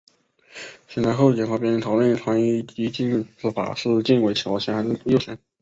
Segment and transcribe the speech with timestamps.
[0.87, 5.37] 行台侯景和别人讨论穿衣衣襟之法是襟为左前还是右前。